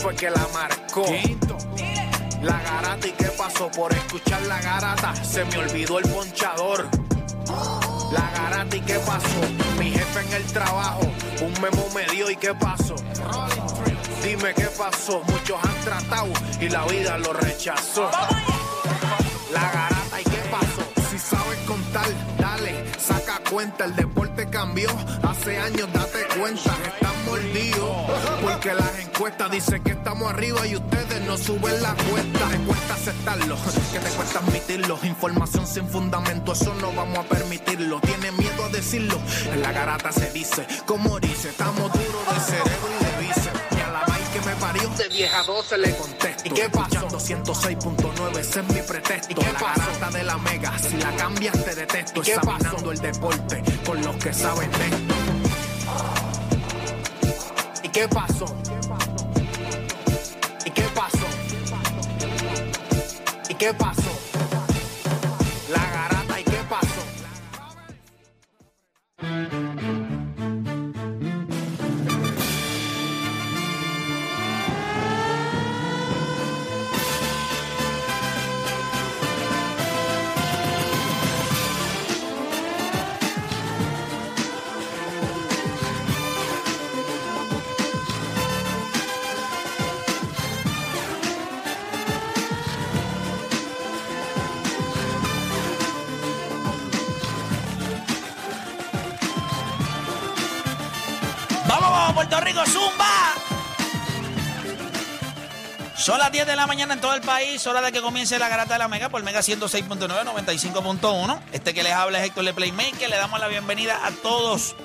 [0.00, 1.04] fue que la marcó.
[2.42, 5.14] La garata y qué pasó por escuchar la garata.
[5.22, 6.88] Se me olvidó el ponchador.
[8.12, 9.40] La garata y qué pasó.
[9.78, 11.02] Mi jefe en el trabajo.
[11.42, 12.94] Un memo me dio y qué pasó.
[14.24, 15.22] Dime qué pasó.
[15.26, 16.28] Muchos han tratado
[16.60, 18.10] y la vida lo rechazó.
[19.52, 21.10] La garata y qué pasó.
[21.10, 22.08] Si sabes contar,
[22.38, 23.84] dale, saca cuenta.
[23.84, 24.19] El deporte
[24.50, 24.90] cambió.
[25.22, 26.76] Hace años date cuenta.
[26.86, 27.96] Están mordidos.
[28.42, 32.48] Porque las encuestas dicen que estamos arriba y ustedes no suben la cuesta.
[32.48, 33.56] Te cuesta aceptarlo,
[33.92, 34.98] que te cuesta admitirlo.
[35.02, 38.00] Información sin fundamento, eso no vamos a permitirlo.
[38.00, 39.18] Tiene miedo a decirlo.
[39.52, 42.99] En la garata se dice, como dice, estamos duros de cerebro
[45.20, 46.42] vieja 12 le contesto.
[46.46, 47.08] ¿Y qué pasó?
[47.08, 49.32] 106.9, ese es mi pretexto.
[49.32, 52.20] ¿Y qué la garata de la mega, si la cambias te detesto.
[52.20, 55.14] ¿Y qué Examinando el deporte con los que saben de esto.
[57.82, 58.46] ¿Y qué pasó?
[60.64, 61.26] ¿Y qué pasó?
[63.50, 64.12] ¿Y qué pasó?
[65.68, 66.09] La garata,
[106.60, 109.08] la mañana en todo el país, hora de que comience la garata de la Mega
[109.08, 111.40] por Mega 106.9, 95.1.
[111.52, 113.08] Este que les habla es Héctor Le Playmaker.
[113.08, 114.76] Le damos la bienvenida a todos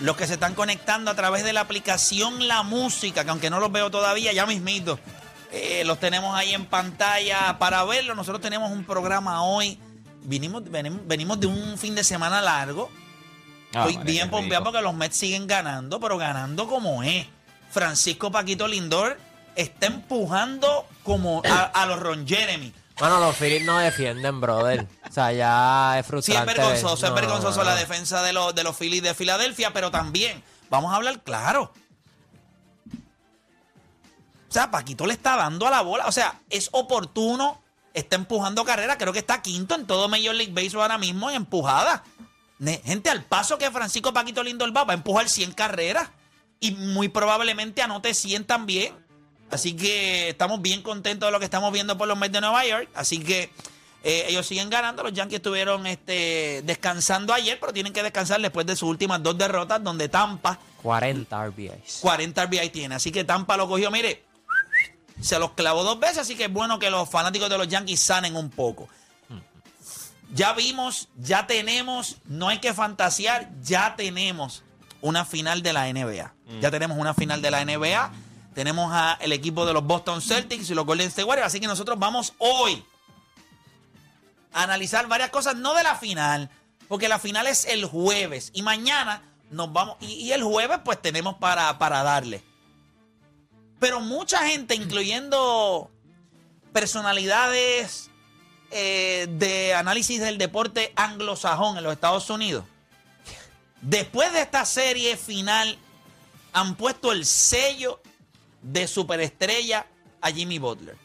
[0.00, 3.60] los que se están conectando a través de la aplicación La Música, que aunque no
[3.60, 4.98] los veo todavía, ya mismito,
[5.52, 8.16] eh, los tenemos ahí en pantalla para verlo.
[8.16, 9.78] Nosotros tenemos un programa hoy.
[10.22, 12.90] Vinimos, venimos, venimos de un fin de semana largo.
[13.72, 17.24] Ah, Estoy bien pompeado porque los Mets siguen ganando, pero ganando como es.
[17.70, 19.16] Francisco Paquito Lindor
[19.54, 22.72] está empujando como a, a los Ron Jeremy.
[22.98, 24.86] Bueno, los Phillies no defienden, brother.
[25.08, 26.54] O sea, ya es Sí, es frustrante.
[26.54, 30.42] vergonzoso, es vergonzoso no, la defensa de los, de los Phillies de Filadelfia, pero también,
[30.68, 31.72] vamos a hablar claro.
[34.48, 36.06] O sea, Paquito le está dando a la bola.
[36.06, 37.62] O sea, es oportuno,
[37.94, 38.98] está empujando carrera.
[38.98, 42.02] Creo que está quinto en todo Major League Baseball ahora mismo en empujada.
[42.84, 46.10] Gente, al paso que Francisco Paquito Lindor va, va a empujar 100 carreras.
[46.58, 48.92] Y muy probablemente anote 100 también.
[49.50, 52.64] Así que estamos bien contentos de lo que estamos viendo por los Mets de Nueva
[52.66, 52.88] York.
[52.94, 53.50] Así que
[54.02, 55.02] eh, ellos siguen ganando.
[55.02, 59.36] Los Yankees estuvieron este, descansando ayer, pero tienen que descansar después de sus últimas dos
[59.36, 61.98] derrotas, donde Tampa 40 RBIs.
[62.00, 62.94] 40 RBI tiene.
[62.94, 64.22] Así que Tampa lo cogió, mire,
[65.20, 68.00] se los clavó dos veces, así que es bueno que los fanáticos de los Yankees
[68.00, 68.88] sanen un poco.
[70.32, 74.62] Ya vimos, ya tenemos, no hay que fantasear, ya tenemos
[75.00, 76.34] una final de la NBA.
[76.60, 78.12] Ya tenemos una final de la NBA.
[78.54, 81.46] Tenemos a el equipo de los Boston Celtics y los Golden State Warriors.
[81.46, 82.84] Así que nosotros vamos hoy
[84.52, 86.50] a analizar varias cosas, no de la final,
[86.88, 88.50] porque la final es el jueves.
[88.52, 89.96] Y mañana nos vamos.
[90.00, 92.42] Y, y el jueves, pues tenemos para, para darle.
[93.78, 95.90] Pero mucha gente, incluyendo
[96.72, 98.10] personalidades
[98.70, 102.64] eh, de análisis del deporte anglosajón en los Estados Unidos,
[103.80, 105.78] después de esta serie final,
[106.52, 108.00] han puesto el sello
[108.62, 109.86] de superestrella
[110.20, 110.96] a Jimmy Butler.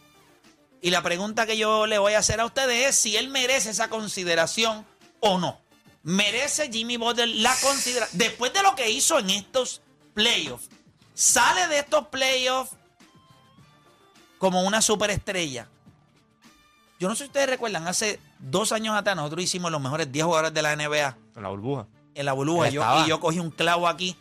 [0.81, 3.71] Y la pregunta que yo le voy a hacer a ustedes es si él merece
[3.71, 4.85] esa consideración
[5.19, 5.59] o no.
[6.03, 8.17] ¿Merece Jimmy Butler la consideración?
[8.19, 9.81] Después de lo que hizo en estos
[10.13, 10.69] playoffs,
[11.15, 12.71] sale de estos playoffs
[14.37, 15.67] como una superestrella.
[16.99, 20.25] Yo no sé si ustedes recuerdan, hace dos años atrás nosotros hicimos los mejores 10
[20.25, 21.87] jugadores de la NBA En la burbuja.
[22.13, 22.69] en la burbuja.
[22.69, 24.15] Yo- y yo cogí un clavo aquí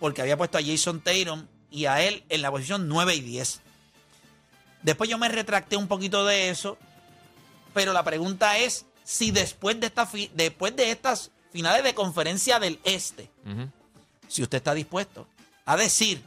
[0.00, 3.60] porque había puesto a Jason Tatum y a él en la posición 9 y 10.
[4.82, 6.76] Después yo me retracté un poquito de eso,
[7.74, 12.58] pero la pregunta es si después de, esta fi- después de estas finales de conferencia
[12.58, 13.30] del Este,
[14.28, 15.26] si usted está dispuesto
[15.64, 16.22] a decir,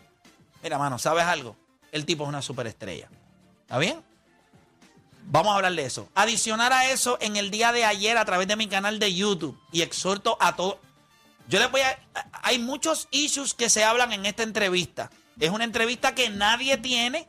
[0.63, 1.55] mira, mano, ¿sabes algo?
[1.91, 3.09] El tipo es una superestrella.
[3.61, 4.01] ¿Está bien?
[5.27, 6.07] Vamos a hablar de eso.
[6.13, 9.59] Adicionar a eso, en el día de ayer, a través de mi canal de YouTube,
[9.71, 10.77] y exhorto a todos.
[11.47, 11.97] Yo les voy a.
[12.43, 15.09] Hay muchos issues que se hablan en esta entrevista.
[15.39, 17.27] Es una entrevista que nadie tiene,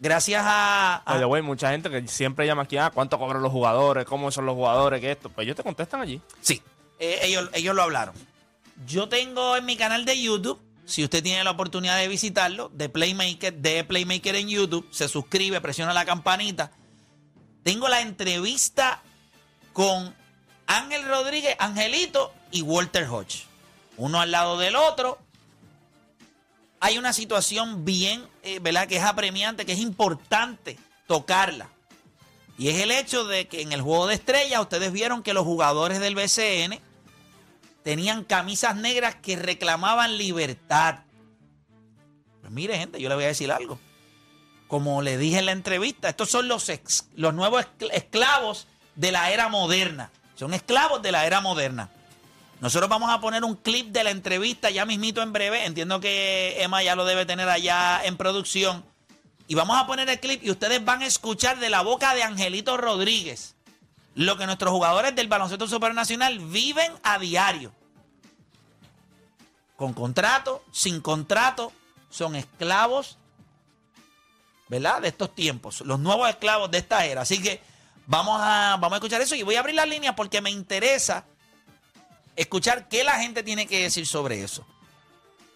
[0.00, 1.02] gracias a.
[1.04, 4.04] a- the way, mucha gente que siempre llama aquí, ah, ¿cuánto cobran los jugadores?
[4.04, 5.00] ¿Cómo son los jugadores?
[5.00, 5.28] ¿Qué esto?
[5.30, 6.20] Pues ellos te contestan allí.
[6.40, 6.62] Sí,
[6.98, 8.14] eh, ellos, ellos lo hablaron.
[8.86, 12.88] Yo tengo en mi canal de YouTube Si usted tiene la oportunidad de visitarlo, de
[12.88, 16.70] Playmaker, de Playmaker en YouTube, se suscribe, presiona la campanita.
[17.64, 19.00] Tengo la entrevista
[19.72, 20.14] con
[20.68, 23.46] Ángel Rodríguez, Angelito y Walter Hodge.
[23.96, 25.18] Uno al lado del otro.
[26.80, 28.86] Hay una situación bien, eh, ¿verdad?
[28.86, 31.68] Que es apremiante, que es importante tocarla.
[32.58, 35.44] Y es el hecho de que en el juego de estrellas ustedes vieron que los
[35.44, 36.80] jugadores del BCN
[37.82, 41.00] tenían camisas negras que reclamaban libertad.
[42.40, 43.78] Pues mire, gente, yo le voy a decir algo.
[44.68, 49.12] Como le dije en la entrevista, estos son los, ex- los nuevos escl- esclavos de
[49.12, 50.10] la era moderna.
[50.34, 51.90] Son esclavos de la era moderna.
[52.60, 55.66] Nosotros vamos a poner un clip de la entrevista ya mismito en breve.
[55.66, 58.84] Entiendo que Emma ya lo debe tener allá en producción.
[59.46, 62.22] Y vamos a poner el clip y ustedes van a escuchar de la boca de
[62.22, 63.56] Angelito Rodríguez
[64.16, 67.70] lo que nuestros jugadores del baloncesto supernacional viven a diario.
[69.76, 71.70] Con contrato, sin contrato,
[72.08, 73.18] son esclavos,
[74.68, 75.02] ¿verdad?
[75.02, 77.20] De estos tiempos, los nuevos esclavos de esta era.
[77.20, 77.60] Así que
[78.06, 81.26] vamos a, vamos a escuchar eso y voy a abrir las líneas porque me interesa
[82.36, 84.64] escuchar qué la gente tiene que decir sobre eso.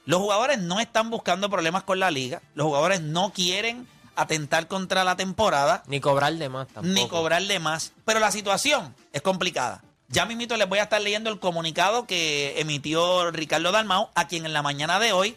[0.07, 2.43] Los jugadores no están buscando problemas con la liga.
[2.55, 3.87] Los jugadores no quieren
[4.17, 6.89] atentar contra la temporada Ni cobrar de más tampoco.
[6.95, 7.93] ni cobrarle más.
[8.05, 9.83] Pero la situación es complicada.
[10.09, 14.45] Ya mismito les voy a estar leyendo el comunicado que emitió Ricardo Dalmau, a quien
[14.45, 15.37] en la mañana de hoy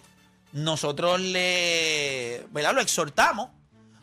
[0.52, 2.74] nosotros le ¿verdad?
[2.74, 3.50] lo exhortamos.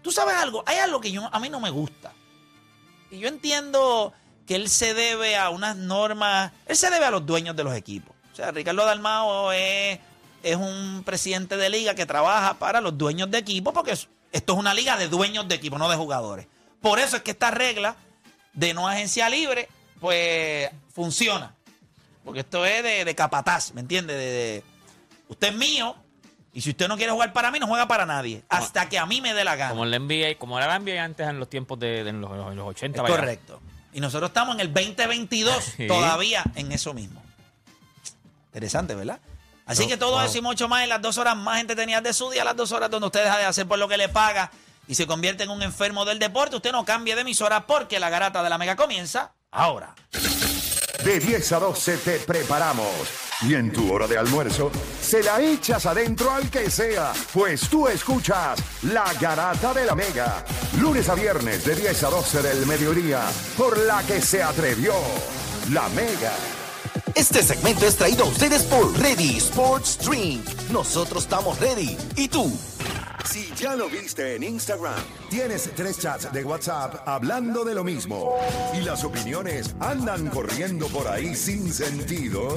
[0.03, 2.13] Tú sabes algo, hay algo que yo, a mí no me gusta.
[3.11, 4.13] Y yo entiendo
[4.51, 7.73] que él se debe a unas normas, él se debe a los dueños de los
[7.73, 8.17] equipos.
[8.33, 10.01] O sea, Ricardo Dalmao es,
[10.43, 14.55] es un presidente de liga que trabaja para los dueños de equipos, porque es- esto
[14.55, 16.49] es una liga de dueños de equipos, no de jugadores.
[16.83, 17.95] Por eso es que esta regla
[18.53, 19.69] de no agencia libre,
[20.01, 21.55] pues funciona.
[22.25, 24.15] Porque esto es de, de capataz, ¿me entiende?
[24.15, 24.65] De, de-
[25.29, 25.95] usted es mío,
[26.53, 28.43] y si usted no quiere jugar para mí, no juega para nadie.
[28.49, 29.71] Hasta que a mí me dé la gana.
[29.71, 32.57] Como el NBA, como era la NBA antes en los tiempos de, de los, en
[32.57, 32.97] los 80.
[32.97, 33.15] Es vaya.
[33.15, 33.61] correcto.
[33.93, 35.87] Y nosotros estamos en el 2022 Sí.
[35.87, 37.23] todavía en eso mismo.
[38.47, 39.21] Interesante, ¿verdad?
[39.67, 40.23] Así No, que todo wow.
[40.23, 42.73] eso y mucho más en las dos horas más entretenidas de su día, las dos
[42.73, 44.51] horas donde usted deja de hacer por lo que le paga
[44.89, 46.57] y se convierte en un enfermo del deporte.
[46.57, 49.95] Usted no cambie de emisora porque la garata de la mega comienza ahora.
[51.05, 52.87] De 10 a 12 te preparamos.
[53.43, 54.71] Y en tu hora de almuerzo,
[55.01, 60.45] se la echas adentro al que sea, pues tú escuchas La Garata de la Mega.
[60.79, 63.23] Lunes a viernes de 10 a 12 del mediodía,
[63.57, 64.93] por la que se atrevió
[65.73, 66.35] La Mega.
[67.15, 70.45] Este segmento es traído a ustedes por Ready Sports Drink.
[70.71, 71.97] Nosotros estamos ready.
[72.17, 72.53] ¿Y tú?
[73.25, 78.35] Si ya lo viste en Instagram, tienes tres chats de WhatsApp hablando de lo mismo
[78.75, 82.55] y las opiniones andan corriendo por ahí sin sentido,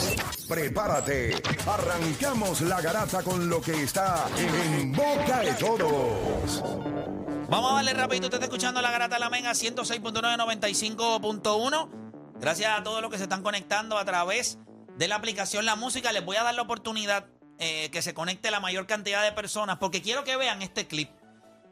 [0.47, 1.35] prepárate.
[1.67, 6.63] Arrancamos la garata con lo que está en boca de todos.
[7.49, 8.27] Vamos a darle rapidito.
[8.27, 11.89] Usted está escuchando la garata de la mega 106.995.1.
[12.39, 14.59] Gracias a todos los que se están conectando a través
[14.97, 16.11] de la aplicación La Música.
[16.11, 17.27] Les voy a dar la oportunidad
[17.59, 21.09] eh, que se conecte la mayor cantidad de personas porque quiero que vean este clip.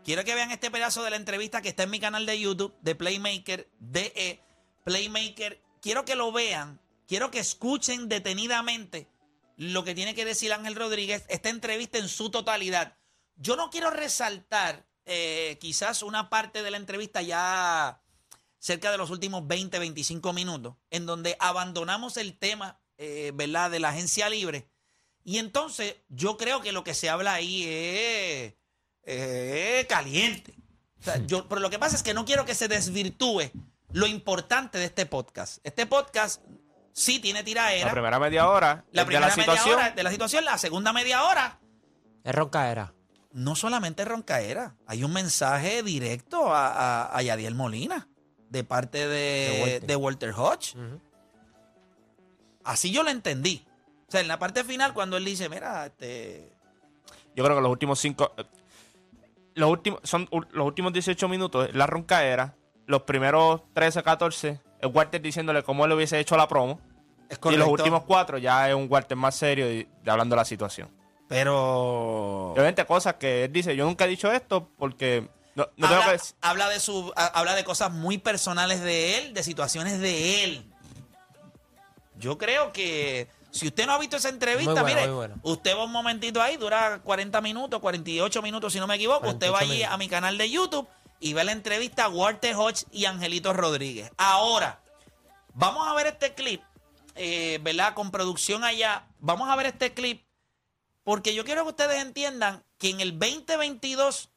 [0.04, 2.76] Quiero que vean este pedazo de la entrevista que está en mi canal de YouTube
[2.82, 4.42] de Playmaker, DE
[4.84, 5.62] Playmaker.
[5.82, 6.80] Quiero que lo vean.
[7.08, 9.08] Quiero que escuchen detenidamente
[9.58, 12.98] lo que tiene que decir Ángel Rodríguez, esta entrevista en su totalidad.
[13.36, 18.02] Yo no quiero resaltar eh, quizás una parte de la entrevista ya
[18.60, 23.80] cerca de los últimos 20, 25 minutos, en donde abandonamos el tema, eh, ¿verdad?, de
[23.80, 24.71] la agencia libre.
[25.24, 28.54] Y entonces yo creo que lo que se habla ahí es,
[29.04, 30.56] es caliente.
[31.00, 33.52] O sea, yo, pero lo que pasa es que no quiero que se desvirtúe
[33.92, 35.60] lo importante de este podcast.
[35.64, 36.42] Este podcast
[36.94, 37.88] sí tiene tiraera.
[37.88, 39.76] La primera media hora La de primera la media situación.
[39.80, 41.60] hora de la situación, la segunda media hora,
[42.24, 42.94] Es roncaera.
[43.32, 46.68] no solamente roncaera, hay un mensaje directo a,
[47.06, 48.08] a, a Yadiel Molina
[48.50, 49.88] de parte de, De Walter.
[49.88, 50.76] de Walter Hodge.
[52.64, 53.66] Así yo lo entendí.
[54.12, 56.52] O sea, en la parte final, cuando él dice, mira, este.
[57.34, 58.34] Yo creo que los últimos cinco.
[59.54, 62.58] Los últimos, son los últimos 18 minutos, la roncaera.
[62.88, 66.82] Los primeros 13, 14, es Walter diciéndole cómo él hubiese hecho la promo.
[67.30, 70.46] Es Y los últimos cuatro ya es un Walter más serio y, hablando de la
[70.46, 70.90] situación.
[71.30, 72.52] Pero.
[72.52, 76.20] Obviamente cosas que él dice, yo nunca he dicho esto porque no, no tengo que...
[76.42, 80.66] habla de su, ha- habla de cosas muy personales de él, de situaciones de él.
[82.18, 85.10] Yo creo que si usted no ha visto esa entrevista, mire,
[85.44, 89.28] usted va un momentito ahí, dura 40 minutos, 48 minutos si no me equivoco.
[89.28, 89.94] Usted va 48 allí minutos.
[89.94, 90.88] a mi canal de YouTube
[91.20, 94.12] y ve la entrevista a Walter Hodge y Angelito Rodríguez.
[94.18, 94.82] Ahora,
[95.54, 96.62] vamos a ver este clip,
[97.16, 97.94] eh, ¿verdad?
[97.94, 99.08] Con producción allá.
[99.20, 100.26] Vamos a ver este clip
[101.04, 104.30] Porque yo quiero que ustedes entiendan que en el 2022,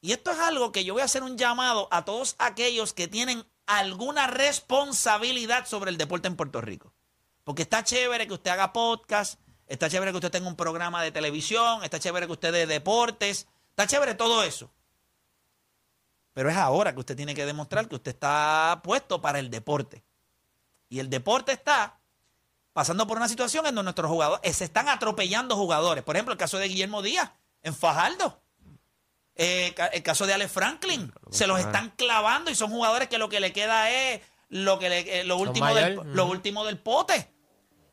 [0.00, 3.08] y esto es algo que yo voy a hacer un llamado a todos aquellos que
[3.08, 6.91] tienen alguna responsabilidad sobre el deporte en Puerto Rico.
[7.44, 11.10] Porque está chévere que usted haga podcast, está chévere que usted tenga un programa de
[11.10, 14.70] televisión, está chévere que usted dé deportes, está chévere todo eso.
[16.34, 20.02] Pero es ahora que usted tiene que demostrar que usted está puesto para el deporte.
[20.88, 21.98] Y el deporte está
[22.72, 26.04] pasando por una situación en donde nuestros jugadores eh, se están atropellando jugadores.
[26.04, 27.30] Por ejemplo, el caso de Guillermo Díaz
[27.62, 28.40] en Fajardo.
[29.34, 31.12] Eh, el caso de Alex Franklin.
[31.30, 34.20] Se los están clavando y son jugadores que lo que le queda es
[34.52, 37.30] lo, que le- eh, lo, último, del, lo último del pote.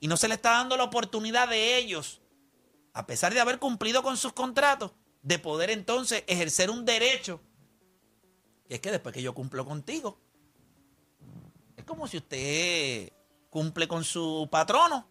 [0.02, 2.22] Y no se le está dando la oportunidad de ellos,
[2.94, 7.42] a pesar de haber cumplido con sus contratos, de poder entonces ejercer un derecho.
[8.70, 10.20] Y es que después que yo cumplo contigo,
[11.76, 13.12] es como si usted
[13.50, 15.10] cumple con su patrono,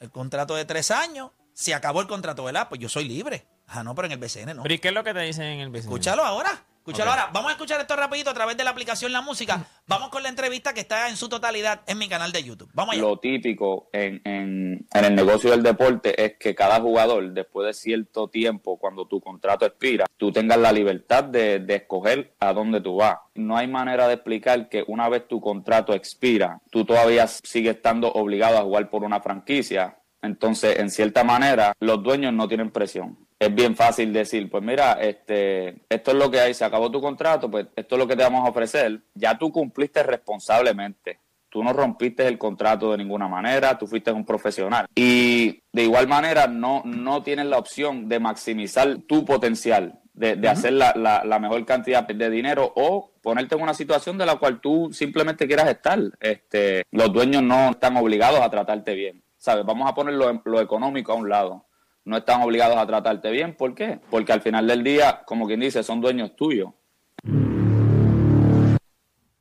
[0.00, 2.68] el contrato de tres años, se acabó el contrato, ¿verdad?
[2.68, 3.46] Pues yo soy libre.
[3.66, 4.62] Ah, no, pero en el BCN no.
[4.62, 5.90] Pero ¿y qué es lo que te dicen en el vecino?
[5.92, 6.64] Escúchalo ahora.
[6.88, 7.28] Escúchalo ahora.
[7.34, 9.62] Vamos a escuchar esto rapidito a través de la aplicación La Música.
[9.86, 12.70] Vamos con la entrevista que está en su totalidad en mi canal de YouTube.
[12.72, 13.02] Vamos allá.
[13.02, 17.74] Lo típico en, en, en el negocio del deporte es que cada jugador, después de
[17.74, 22.80] cierto tiempo, cuando tu contrato expira, tú tengas la libertad de, de escoger a dónde
[22.80, 23.18] tú vas.
[23.34, 28.10] No hay manera de explicar que una vez tu contrato expira, tú todavía sigues estando
[28.10, 29.98] obligado a jugar por una franquicia.
[30.22, 33.27] Entonces, en cierta manera, los dueños no tienen presión.
[33.40, 37.00] Es bien fácil decir, pues mira, este, esto es lo que hay, se acabó tu
[37.00, 39.00] contrato, pues esto es lo que te vamos a ofrecer.
[39.14, 41.20] Ya tú cumpliste responsablemente.
[41.50, 44.86] Tú no rompiste el contrato de ninguna manera, tú fuiste un profesional.
[44.94, 50.48] Y de igual manera no, no tienes la opción de maximizar tu potencial, de, de
[50.48, 54.36] hacer la, la- la mejor cantidad de dinero o ponerte en una situación de la
[54.36, 55.98] cual tú simplemente quieras estar.
[56.20, 59.22] Este, los dueños no están obligados a tratarte bien.
[59.38, 59.64] ¿Sabes?
[59.64, 61.64] Vamos a poner lo, lo económico a un lado.
[62.08, 63.54] No están obligados a tratarte bien.
[63.54, 64.00] ¿Por qué?
[64.10, 66.72] Porque al final del día, como quien dice, son dueños tuyos.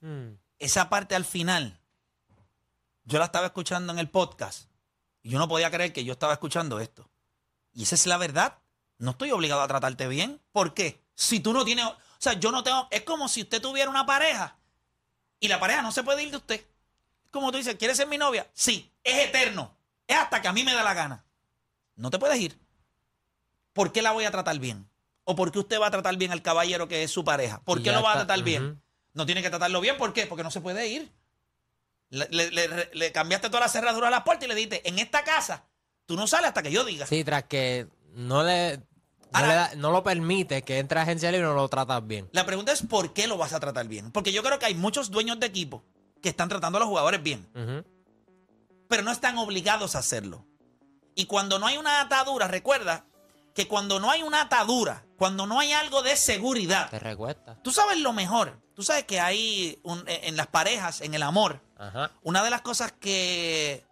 [0.01, 0.33] Mm.
[0.59, 1.79] Esa parte al final,
[3.05, 4.69] yo la estaba escuchando en el podcast
[5.23, 7.09] y yo no podía creer que yo estaba escuchando esto.
[7.71, 8.57] Y esa es la verdad.
[8.97, 10.41] No estoy obligado a tratarte bien.
[10.51, 11.01] ¿Por qué?
[11.15, 11.85] Si tú no tienes...
[11.85, 12.89] O sea, yo no tengo...
[12.91, 14.57] Es como si usted tuviera una pareja
[15.39, 16.65] y la pareja no se puede ir de usted.
[17.31, 18.45] Como tú dices, ¿quieres ser mi novia?
[18.51, 19.73] Sí, es eterno.
[20.05, 21.23] Es hasta que a mí me da la gana.
[21.97, 22.57] No te puedes ir.
[23.73, 24.89] ¿Por qué la voy a tratar bien?
[25.25, 27.61] ¿O por qué usted va a tratar bien al caballero que es su pareja?
[27.65, 28.81] ¿Por qué lo va a tratar bien?
[29.13, 29.97] No tiene que tratarlo bien.
[29.97, 30.25] ¿Por qué?
[30.25, 31.11] Porque no se puede ir.
[32.09, 34.97] Le, le- le- le cambiaste toda la cerradura a la puerta y le dijiste, en
[34.99, 35.65] esta casa,
[36.05, 37.05] tú no sales hasta que yo diga.
[37.05, 38.83] Sí, tras que no le, no,
[39.33, 42.05] Ahora- le da- no lo permite que entre a agencia libre y no lo tratas
[42.07, 42.29] bien.
[42.31, 44.11] La pregunta es, ¿por qué lo vas a tratar bien?
[44.13, 45.83] Porque yo creo que hay muchos dueños de equipo
[46.21, 47.45] que están tratando a los jugadores bien,
[48.87, 50.45] pero no están obligados a hacerlo.
[51.17, 53.03] Y cuando no hay una atadura, recuerda
[53.55, 57.57] que cuando no hay una atadura, cuando no hay algo de seguridad, Te recuesta.
[57.63, 58.61] tú sabes lo mejor.
[58.75, 62.11] Tú sabes que hay un- en las parejas, en el amor, Ajá.
[62.23, 63.83] Una de las cosas que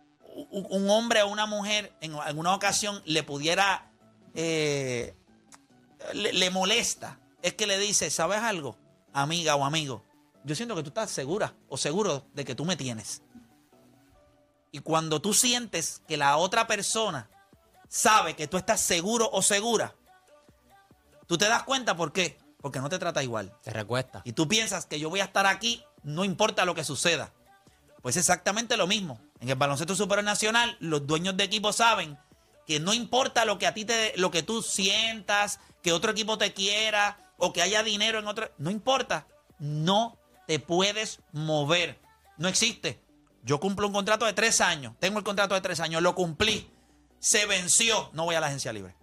[0.51, 3.91] un hombre o una mujer en alguna ocasión le pudiera,
[4.33, 5.15] eh,
[6.13, 8.75] le, le molesta, es que le dice, ¿sabes algo?
[9.13, 10.03] Amiga o amigo,
[10.43, 13.21] yo siento que tú estás segura o seguro de que tú me tienes.
[14.75, 17.29] Y cuando tú sientes que la otra persona
[17.87, 19.95] sabe que tú estás seguro o segura,
[21.27, 22.37] tú te das cuenta por qué.
[22.59, 23.57] Porque no te trata igual.
[23.63, 24.21] Te recuesta.
[24.25, 27.31] Y tú piensas que yo voy a estar aquí, no importa lo que suceda.
[28.01, 29.21] Pues exactamente lo mismo.
[29.39, 32.17] En el baloncesto supernacional, los dueños de equipo saben
[32.67, 36.37] que no importa lo que a ti te, lo que tú sientas, que otro equipo
[36.37, 39.25] te quiera o que haya dinero en otro, no importa.
[39.57, 42.01] No te puedes mover.
[42.37, 43.04] No existe.
[43.45, 44.93] Yo cumplo un contrato de tres años.
[44.99, 46.01] Tengo el contrato de tres años.
[46.01, 46.67] Lo cumplí.
[47.19, 48.09] Se venció.
[48.13, 48.95] No voy a la agencia libre.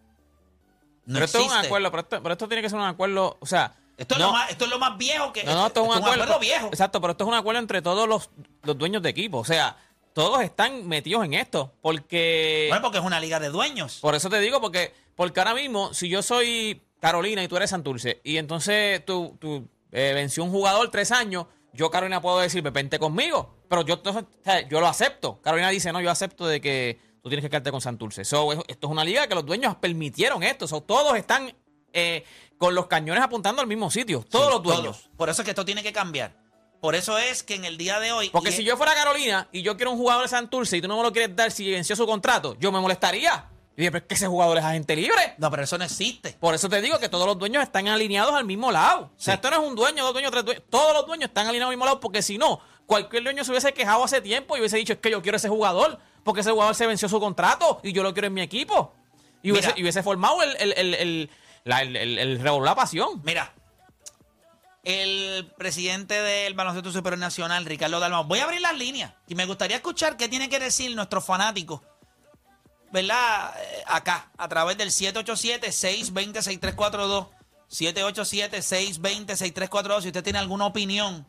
[1.06, 1.66] No pero esto es un existe.
[1.68, 3.74] acuerdo, pero esto, pero esto tiene que ser un acuerdo, o sea...
[3.96, 5.44] Esto, es lo más, esto es lo más viejo que.
[5.44, 6.38] No, no, esto es un acuerdo.
[6.40, 6.66] viejo.
[6.68, 8.30] Exacto, pero esto es un acuerdo entre todos los,
[8.62, 9.38] los dueños de equipo.
[9.38, 9.76] O sea,
[10.12, 11.72] todos están metidos en esto.
[11.82, 12.66] Porque.
[12.68, 13.98] Bueno, porque es una liga de dueños.
[14.00, 17.70] Por eso te digo, porque, porque ahora mismo, si yo soy Carolina y tú eres
[17.70, 22.62] Santurce, y entonces tú, tú eh, venció un jugador tres años, yo, Carolina, puedo decir,
[22.62, 23.56] vente conmigo.
[23.68, 24.24] Pero yo, entonces,
[24.68, 25.40] yo lo acepto.
[25.40, 28.24] Carolina dice, no, yo acepto de que tú tienes que quedarte con Santurce.
[28.24, 30.66] So, es- esto es una liga que los dueños permitieron esto.
[30.68, 31.54] So, todos están
[31.94, 32.24] eh,
[32.58, 34.24] con los cañones apuntando al mismo sitio.
[34.28, 35.02] Todos Sí, los dueños.
[35.02, 35.10] todos.
[35.16, 36.34] Por eso es que esto tiene que cambiar.
[36.80, 38.30] Por eso es que en el día de hoy.
[38.30, 40.88] Porque si es- yo fuera Carolina y yo quiero un jugador de Santurce y tú
[40.88, 43.48] no me lo quieres dar si venció su contrato, yo me molestaría.
[43.76, 45.34] Y dije, pero es que ese jugador es agente libre.
[45.38, 46.36] No, pero eso no existe.
[46.38, 49.10] Por eso te digo que todos los dueños están alineados al mismo lado.
[49.16, 50.64] O sea, esto no es un dueño, dos dueños, tres dueños.
[50.68, 53.72] Todos los dueños están alineados al mismo lado porque si no, cualquier dueño se hubiese
[53.72, 55.98] quejado hace tiempo y hubiese dicho, es que yo quiero ese jugador.
[56.22, 58.94] porque ese jugador se venció su contrato y yo lo quiero en mi equipo.
[59.42, 59.78] Y hubiese, Mira.
[59.78, 61.30] y hubiese formado el, el, el, el,
[61.64, 63.22] la, el, pasión.
[63.24, 63.52] Mira,
[64.84, 69.46] el presidente del Baloncesto Superior Nacional, Ricardo Dalmau, voy a abrir las líneas y me
[69.46, 71.80] gustaría escuchar qué tienen que decir nuestros fanáticos,
[72.92, 73.54] ¿verdad?
[73.60, 77.28] Eh, Acá, a través del 787-620-6342,
[77.70, 81.26] 787-620-6342, si usted tiene alguna opinión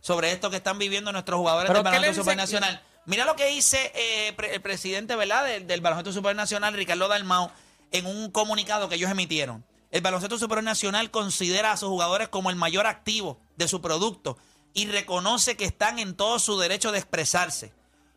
[0.00, 2.82] sobre esto que están viviendo nuestros jugadores ¿Pero del Baloncesto dice- Superior Nacional.
[3.06, 5.44] Mira lo que dice eh, pre- el presidente, ¿verdad?
[5.44, 7.50] Del, del Baloncesto Superior Nacional, Ricardo Dalmau,
[7.92, 9.64] en un comunicado que ellos emitieron.
[9.92, 14.36] El Baloncesto Superior Nacional considera a sus jugadores como el mayor activo de su producto
[14.74, 17.72] y reconoce que están en todo su derecho de expresarse.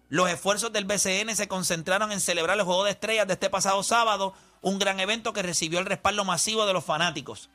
[0.09, 3.83] Los esfuerzos del BCN se concentraron en celebrar el Juego de Estrellas de este pasado
[3.83, 7.49] sábado, un gran evento que recibió el respaldo masivo de los fanáticos.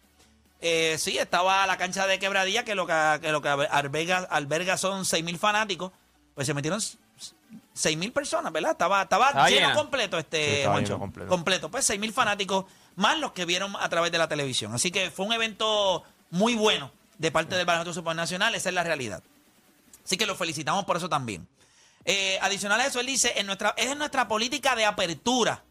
[0.60, 4.76] Eh, sí, estaba la cancha de quebradilla, que lo que, que lo que alberga, alberga
[4.78, 5.92] son 6.000 fanáticos.
[6.34, 8.72] Pues se metieron 6.000 personas, ¿verdad?
[8.72, 10.98] Estaba, lleno completo Sí, este Juancho.
[10.98, 11.28] completo.
[11.28, 11.70] completo.
[11.70, 12.64] Pues 6.000 fanáticos,
[12.96, 14.72] más los que vieron a través de la televisión.
[14.72, 18.84] Así que fue un evento muy bueno de parte del Baloncesto Supernacional, esa es la
[18.84, 19.22] realidad.
[20.04, 21.46] Así que lo felicitamos por eso también.
[22.06, 25.64] Eh, adicional a eso, él dice, en nuestra, es en nuestra política de apertura.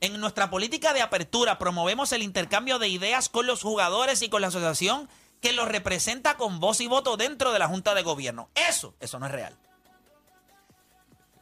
[0.00, 4.40] En nuestra política de apertura promovemos el intercambio de ideas con los jugadores y con
[4.40, 5.08] la asociación
[5.40, 8.48] que los representa con voz y voto dentro de la Junta de Gobierno.
[8.54, 9.56] Eso, eso no es real.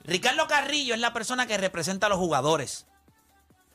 [0.04, 2.86] Ricardo Carrillo es la persona que representa a los jugadores,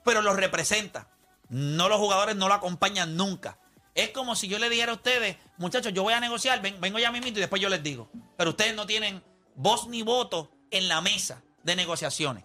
[0.04, 1.08] pero los representa.
[1.50, 3.58] No los jugadores no lo acompañan nunca.
[3.94, 7.00] Es como si yo le dijera a ustedes, muchachos, yo voy a negociar, ven- vengo
[7.00, 8.10] ya mismito y después yo les digo.
[8.36, 9.24] Pero ustedes no tienen
[9.56, 12.44] voz ni voto en la mesa de negociaciones.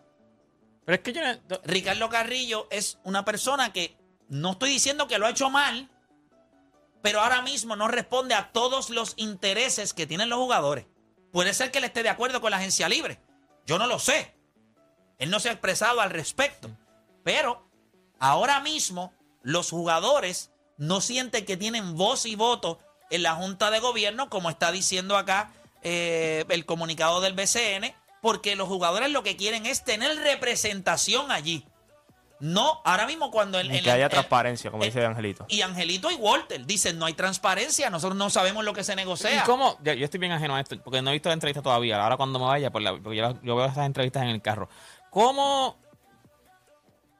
[0.84, 3.96] Pero es que yo no- Ricardo Carrillo es una persona que
[4.28, 5.88] no estoy diciendo que lo ha hecho mal,
[7.02, 10.86] pero ahora mismo no responde a todos los intereses que tienen los jugadores.
[11.32, 13.20] Puede ser que él esté de acuerdo con la agencia libre.
[13.66, 14.34] Yo no lo sé.
[15.18, 16.70] Él no se ha expresado al respecto.
[17.22, 17.68] Pero
[18.18, 22.78] ahora mismo los jugadores no sienten que tienen voz y voto
[23.10, 28.56] en la Junta de Gobierno, como está diciendo acá eh, el comunicado del BCN, porque
[28.56, 31.66] los jugadores lo que quieren es tener representación allí.
[32.38, 35.44] No, ahora mismo cuando el, Y el- que haya el- transparencia, como el- dice Angelito.
[35.48, 39.34] Y Angelito y Walter dicen, no hay transparencia, nosotros no sabemos lo que se negocia.
[39.34, 39.76] ¿Y cómo?
[39.82, 42.02] Yo, yo estoy bien ajeno a esto, porque no he visto la entrevista todavía.
[42.02, 44.70] Ahora cuando me vaya, por la- porque yo, yo veo esas entrevistas en el carro.
[45.10, 45.78] ¿Cómo?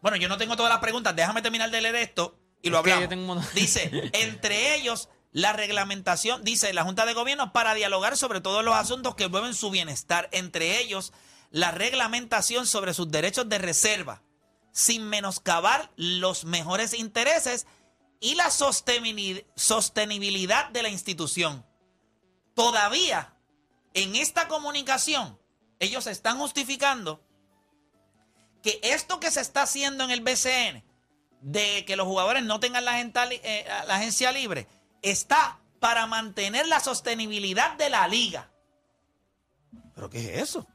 [0.01, 2.85] Bueno, yo no tengo todas las preguntas, déjame terminar de leer esto y lo Es
[2.85, 3.03] que hablamos.
[3.05, 7.75] yo tengo un montón- Dice, entre ellos, la reglamentación, dice la Junta de Gobierno, para
[7.75, 11.13] dialogar sobre todos los asuntos que mueven su bienestar, entre ellos,
[11.51, 14.23] la reglamentación sobre sus derechos de reserva,
[14.73, 17.67] sin menoscabar los mejores intereses
[18.21, 21.65] y la sosteni- sostenibilidad de la institución.
[22.55, 23.35] Todavía,
[23.95, 25.39] en esta comunicación,
[25.79, 27.25] ellos están justificando
[28.63, 30.85] que esto que se está haciendo en el BCN,
[31.41, 34.69] de que los jugadores no tengan la, eh, la agencia libre,
[35.03, 38.51] está para mantener la sostenibilidad de la liga.
[39.95, 40.67] ¿Pero qué es eso?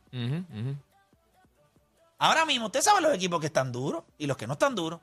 [2.17, 5.01] Ahora mismo, usted sabe los equipos que están duros y los que no están duros.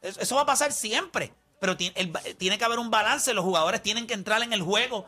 [0.00, 1.32] Eso, eso va a pasar siempre.
[1.60, 3.32] Pero el tiene que haber un balance.
[3.32, 5.06] Los jugadores tienen que entrar en el juego.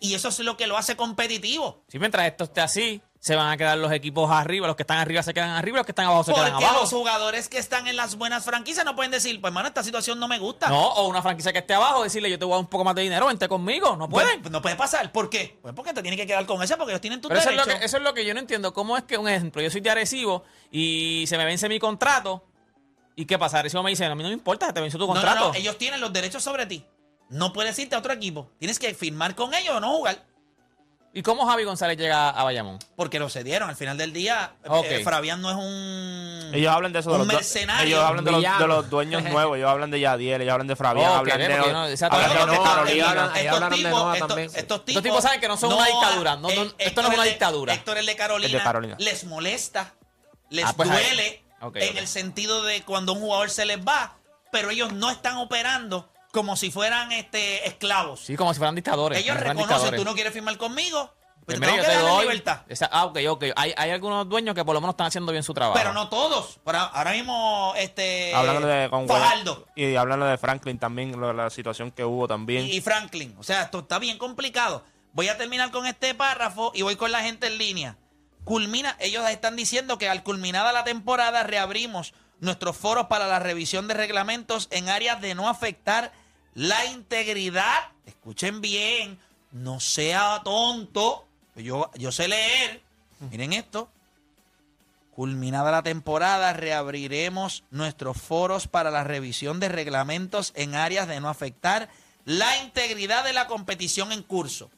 [0.00, 1.82] Y eso es lo que lo hace competitivo.
[1.88, 4.98] Si mientras esto esté así, se van a quedar los equipos arriba, los que están
[4.98, 6.80] arriba se quedan arriba, los que están abajo se quedan abajo.
[6.82, 10.20] los jugadores que están en las buenas franquicias no pueden decir, pues, hermano, esta situación
[10.20, 10.68] no me gusta.
[10.68, 12.84] No, o una franquicia que esté abajo, decirle yo te voy a dar un poco
[12.84, 13.96] más de dinero, vente conmigo.
[13.96, 14.40] No pueden.
[14.52, 15.10] No puede pasar.
[15.10, 15.58] ¿Por qué?
[15.60, 17.56] Pues porque te tiene que quedar con esa porque ellos tienen tu Pero eso es,
[17.56, 17.72] derecho.
[17.72, 18.72] lo que, eso es lo que yo no entiendo.
[18.72, 22.44] ¿Cómo es que, un ejemplo, yo soy de Arecibo y se me vence mi contrato?
[23.16, 23.58] ¿Y qué pasa?
[23.58, 25.48] Arecibo me dice, a mí no me importa, te venció tu No, no, contrato.
[25.48, 26.86] no, ellos tienen los derechos sobre ti.
[27.30, 28.50] No puedes irte a otro equipo.
[28.58, 30.24] Tienes que firmar con ellos o no jugar.
[31.14, 32.78] ¿Y cómo Javi González llega a Bayamón?
[32.94, 33.70] Porque lo cedieron.
[33.70, 34.86] Al final del día, eh, Ok.
[34.88, 36.50] eh, Fabián no es un.
[36.54, 37.86] Ellos hablan de eso, de los, mercenario.
[37.96, 40.76] ellos hablan de los, de los dueños nuevos, ellos hablan de Yadiel, ellos hablan de
[40.76, 46.36] Fabián, Ok, hablan de, yo no- estos- tipos- tipos saben que no son una dictadura,
[46.36, 47.74] no- no- esto no es una dictadura.
[47.74, 48.96] Héctor el de Carolina, El de Carolina.
[48.98, 49.94] les molesta,
[50.50, 51.42] les Ah, pues duele
[51.74, 54.18] en el sentido de cuando un jugador se les va,
[54.52, 58.20] pero ellos no están operando como si fueran este esclavos.
[58.20, 59.18] Sí, como si fueran dictadores.
[59.18, 59.98] ellos reconocen, dictadores.
[60.00, 61.12] tú no quieres firmar conmigo,
[61.46, 62.60] pues Pues te mira, tengo yo que te doy- libertad.
[62.68, 63.44] Esa- ah, ok, ok.
[63.56, 65.78] Hay, hay algunos dueños que por lo menos están haciendo bien su trabajo.
[65.78, 66.58] Pero no todos.
[66.64, 68.34] Pero ahora mismo, este.
[68.34, 72.66] Hablando de con Fajardo y hablando de Franklin también, lo- la situación que hubo también.
[72.66, 73.34] y, y Franklin.
[73.38, 74.84] O sea, esto está bien complicado.
[75.14, 77.96] Voy a terminar con este párrafo y voy con la gente en línea.
[78.44, 83.88] Culmina, ellos están diciendo que al culminada la temporada reabrimos nuestros foros para la revisión
[83.88, 86.12] de reglamentos en áreas de no afectar
[86.54, 87.92] la integridad.
[88.06, 89.18] Escuchen bien,
[89.52, 91.26] no sea tonto.
[91.56, 92.82] Yo, yo sé leer.
[93.30, 93.90] Miren esto.
[95.12, 101.28] Culminada la temporada, reabriremos nuestros foros para la revisión de reglamentos en áreas de no
[101.28, 101.88] afectar
[102.24, 104.70] la integridad de la competición en curso.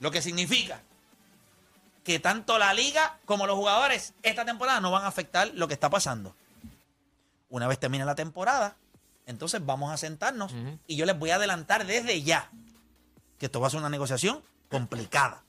[0.00, 0.82] Lo que significa
[2.02, 5.74] que tanto la liga como los jugadores esta temporada no van a afectar lo que
[5.74, 6.34] está pasando.
[7.48, 8.76] Una vez termine la temporada,
[9.26, 10.54] entonces vamos a sentarnos
[10.86, 12.50] y yo les voy a adelantar desde ya
[13.38, 15.44] que esto va a ser una negociación complicada,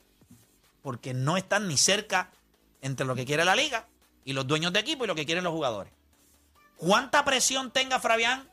[0.82, 2.30] porque no están ni cerca
[2.82, 3.88] entre lo que quiere la liga
[4.26, 5.92] y los dueños de equipo y lo que quieren los jugadores.
[6.78, 8.48] ¿Cuánta presión tenga Fabián?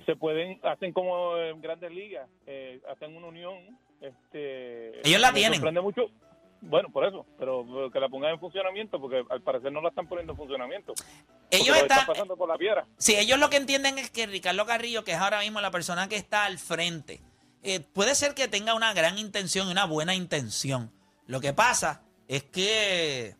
[0.06, 3.56] se pueden hacen como en Grandes Ligas, eh, hacen una unión.
[4.00, 5.58] Este, Ellos la me tienen.
[5.58, 6.02] sorprende mucho.
[6.62, 10.06] Bueno, por eso, pero que la pongan en funcionamiento, porque al parecer no la están
[10.06, 10.92] poniendo en funcionamiento.
[11.50, 12.86] Ellos lo están, pasando por la piedra.
[12.98, 16.08] Sí, ellos lo que entienden es que Ricardo Carrillo, que es ahora mismo la persona
[16.08, 17.20] que está al frente,
[17.62, 20.92] eh, puede ser que tenga una gran intención y una buena intención.
[21.26, 23.36] Lo que pasa es que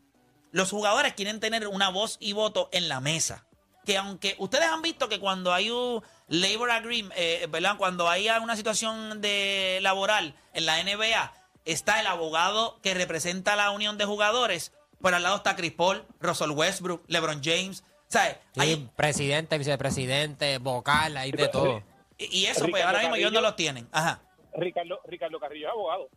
[0.53, 3.47] los jugadores quieren tener una voz y voto en la mesa.
[3.85, 7.77] Que aunque ustedes han visto que cuando hay un labor agreement, eh, ¿verdad?
[7.79, 11.33] Cuando hay una situación de laboral en la NBA,
[11.65, 14.73] está el abogado que representa a la unión de jugadores.
[15.01, 17.85] Por al lado está Chris Paul, Russell Westbrook, LeBron James.
[18.11, 18.37] ¿Sabes?
[18.55, 21.83] Sí, Hay- presidente, vicepresidente, vocal, hay de todo.
[22.19, 23.51] y y eso, pues ahora mismo ellos no Carrillo.
[23.51, 23.89] lo tienen.
[23.93, 24.21] Ajá.
[24.55, 26.09] Ricardo, Ricardo Carrillo es abogado.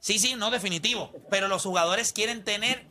[0.00, 1.12] Sí, sí, no, definitivo.
[1.30, 2.86] Pero los jugadores quieren tener,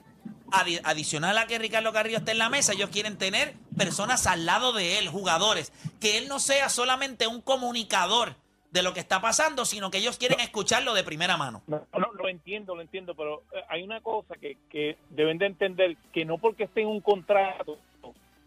[0.52, 4.46] adi- adicional a que Ricardo Carrillo esté en la mesa, ellos quieren tener personas al
[4.46, 5.74] lado de él, jugadores.
[6.00, 8.36] Que él no sea solamente un comunicador
[8.72, 11.64] de lo que está pasando, sino que ellos quieren escucharlo de primera mano.
[11.68, 15.48] No, no, lo entiendo, lo entiendo, pero eh, hay una cosa que, que deben de
[15.48, 17.80] entender, que no porque esté en un contrato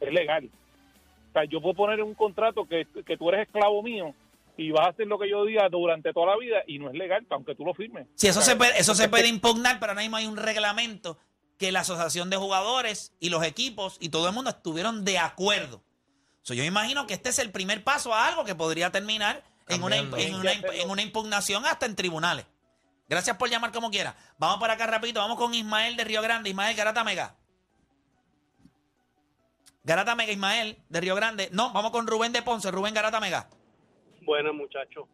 [0.00, 0.50] es legal.
[1.28, 4.14] O sea, yo puedo poner en un contrato que, que tú eres esclavo mío
[4.56, 6.94] y vas a hacer lo que yo diga durante toda la vida y no es
[6.94, 8.06] legal, aunque tú lo firmes.
[8.14, 10.36] Sí, eso O sea, se puede, eso se puede impugnar, pero ahora mismo hay un
[10.36, 11.18] reglamento
[11.58, 15.82] que la asociación de jugadores y los equipos y todo el mundo estuvieron de acuerdo.
[16.42, 19.82] So, yo imagino que este es el primer paso a algo que podría terminar en
[19.82, 22.46] una, en, una, en una impugnación hasta en tribunales.
[23.08, 24.16] Gracias por llamar como quiera.
[24.38, 25.20] Vamos para acá rapidito.
[25.20, 26.50] Vamos con Ismael de Río Grande.
[26.50, 27.36] Ismael Garata Mega.
[29.82, 31.48] Garata Mega Ismael de Río Grande.
[31.52, 32.70] No, vamos con Rubén de Ponce.
[32.70, 33.48] Rubén Garata Mega.
[34.22, 35.08] Bueno, muchachos.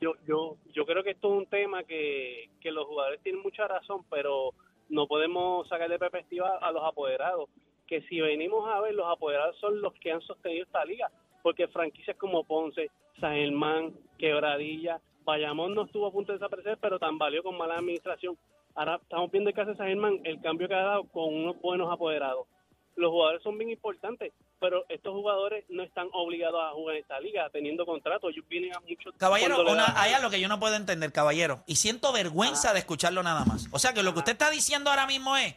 [0.00, 3.68] Yo, yo, yo creo que esto es un tema que, que los jugadores tienen mucha
[3.68, 4.54] razón, pero
[4.88, 7.50] no podemos sacar de perspectiva a los apoderados.
[7.86, 11.10] Que si venimos a ver, los apoderados son los que han sostenido esta liga.
[11.42, 16.98] Porque franquicias como Ponce, San Germán, Quebradilla, Bayamón no estuvo a punto de desaparecer, pero
[16.98, 18.38] tan valió con mala administración.
[18.74, 21.60] Ahora estamos viendo el caso de San Germán, el cambio que ha dado con unos
[21.60, 22.46] buenos apoderados.
[22.96, 27.18] Los jugadores son bien importantes, pero estos jugadores no están obligados a jugar en esta
[27.18, 28.30] liga teniendo contrato.
[28.30, 31.64] Ellos vienen a mucho Caballero, una, hay algo que yo no puedo entender, caballero.
[31.66, 33.66] Y siento vergüenza de escucharlo nada más.
[33.72, 35.56] O sea que lo que usted está diciendo ahora mismo es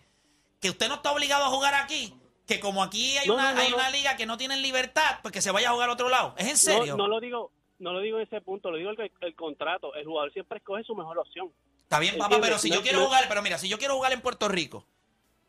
[0.60, 2.13] que usted no está obligado a jugar aquí,
[2.47, 5.19] que como aquí hay, No, una, no, no, hay una liga que no tiene libertad,
[5.21, 6.34] pues que se vaya a jugar a otro lado.
[6.38, 6.97] ¿Es en serio?
[6.97, 9.93] No, lo digo, no lo digo en ese punto, lo digo el, el contrato.
[9.93, 11.52] El jugador siempre escoge su mejor opción.
[11.84, 14.21] Está bien, papá, pero si yo quiero jugar, pero mira, si yo quiero jugar en
[14.21, 14.86] Puerto Rico,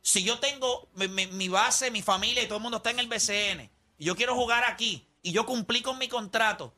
[0.03, 2.99] si yo tengo mi, mi- mi base, mi familia y todo el mundo está en
[2.99, 6.73] el BCN, y yo quiero jugar aquí, y yo cumplí con mi contrato,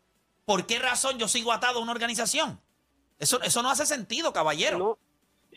[0.44, 2.60] ¿por qué razón yo sigo atado a una organización?
[3.18, 4.78] Eso, eso no hace sentido, caballero.
[4.78, 4.98] No,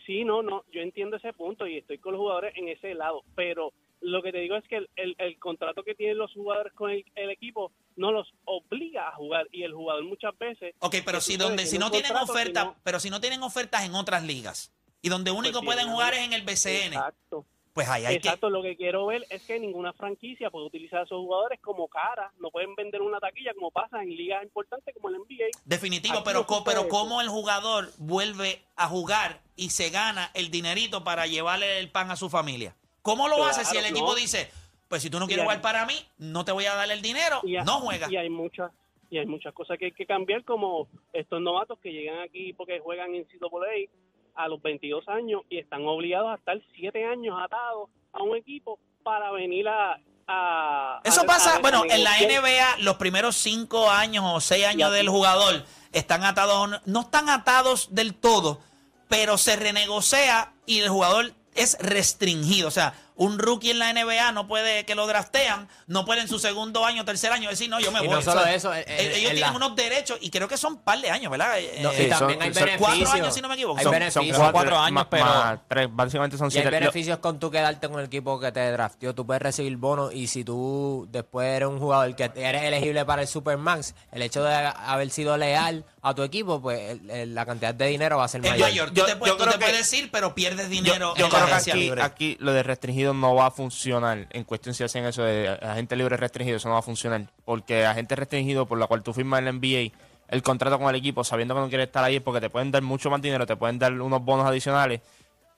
[0.06, 3.22] sí, no, no, yo entiendo ese punto y estoy con los jugadores en ese lado,
[3.34, 6.74] pero lo que te digo es que el, el- el contrato que tienen los jugadores
[6.74, 10.74] con el, el equipo no los obliga a jugar y el jugador muchas veces...
[10.80, 13.94] Ok, pero si donde si no tienen ofertas, no- pero si no tienen ofertas en
[13.94, 17.46] otras ligas y donde único Pues pueden tienen- jugar es en el BCN, Exacto.
[17.74, 21.02] Pues ahí hay Exacto, lo que quiero ver es que ninguna franquicia puede utilizar a
[21.02, 25.08] esos jugadores como cara, no pueden vender una taquilla como pasa en ligas importantes como
[25.08, 25.46] el NBA.
[25.64, 30.50] definitivo, Aquí pero no pero cómo el jugador vuelve a jugar y se gana el
[30.52, 32.76] dinerito para llevarle el pan a su familia.
[33.02, 34.14] ¿Cómo lo Claro, hace si el equipo no.
[34.14, 34.50] dice,
[34.88, 37.02] pues si tú no quieres hay- jugar para mí, no te voy a dar el
[37.02, 38.10] dinero, no juegas?
[38.10, 38.70] y hay muchas
[39.10, 42.78] y hay muchas cosas que hay que cambiar, como estos novatos que llegan aquí porque
[42.80, 43.90] juegan en CAA
[44.34, 48.78] a los 22 años y están obligados a estar 7 años atados a un equipo
[49.02, 49.98] para venir a...
[50.26, 52.16] a- Eso a- pasa, a- bueno, en la.
[52.18, 57.94] NBA los primeros cinco años o seis años del jugador están atados, no están atados
[57.94, 58.60] del todo,
[59.08, 62.68] pero se renegocia y el jugador es restringido.
[62.68, 66.28] O sea, un rookie en la NBA no puede que lo draftean, no puede en
[66.28, 68.16] su segundo año, tercer año decir, no, yo me Y voy.
[68.16, 70.56] no solo O sea, eso, en- ellos en tienen la- unos derechos y creo que
[70.56, 71.54] son un par de años, ¿verdad?
[71.80, 72.76] No, Eh, y también son- hay son beneficios.
[72.78, 73.78] cuatro años, si no me equivoco.
[73.78, 74.36] Hay Son- beneficios.
[74.36, 76.70] son cuatro años, más- pero- más tres, básicamente son Y hay siete.
[76.70, 79.14] Beneficios con tú quedarte con el equipo que te drafteó.
[79.14, 83.22] Tú puedes recibir bonos y si tú después eres un jugador que eres elegible para
[83.22, 87.46] el Supermax, el hecho de haber sido leal a tu equipo, pues el- el- la
[87.46, 88.68] cantidad de dinero va a ser es mayor.
[88.68, 88.88] mayor.
[88.90, 91.24] Tú yo- te, puedes, yo tú creo te que- puedes ir, pero pierdes dinero yo
[91.24, 92.02] en creo que aquí, libre.
[92.02, 94.26] aquí lo de restringido no va a funcionar.
[94.30, 97.22] En cuestión si hacen eso de agente libre restringido, eso no va a funcionar.
[97.46, 99.92] Porque agente restringido por la cual tú firmas en la NBA
[100.28, 102.82] el contrato con el equipo sabiendo que no quieres estar ahí porque te pueden dar
[102.82, 105.00] mucho más dinero, te pueden dar unos bonos adicionales.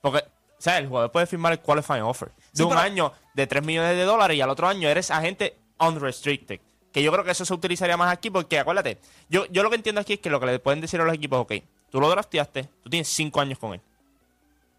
[0.01, 3.13] Porque, o sea, el jugador puede firmar el qualifying offer de Sí, un pero- año
[3.33, 6.59] de 3 millones de dólares y al otro año eres agente unrestricted.
[6.91, 8.97] Que yo creo que eso se utilizaría más aquí porque, acuérdate,
[9.29, 11.13] yo, yo lo que entiendo aquí es que lo que le pueden decir a los
[11.13, 11.53] equipos, ok,
[11.91, 13.81] tú lo drafteaste, tú tienes 5 años con él.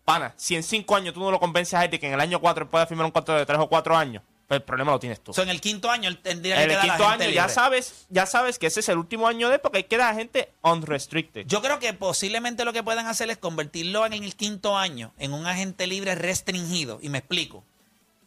[0.05, 2.21] Pana, si en 5 años tú no lo convences a él de que en el
[2.21, 4.99] año 4 pueda firmar un contrato de 3 o 4 años, pues el problema lo
[4.99, 5.33] tienes tú.
[5.33, 8.07] O sea, en el quinto año él tendría que en el quinto año ya sabes,
[8.09, 11.45] ya sabes que ese es el último año de él porque queda gente unrestricted.
[11.47, 15.35] Yo creo que posiblemente lo que puedan hacer es convertirlo en el quinto año en
[15.35, 16.99] un agente libre restringido.
[17.03, 17.63] Y me explico.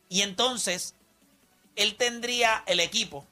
[0.09, 0.93] Y entonces,
[1.75, 3.25] él tendría el equipo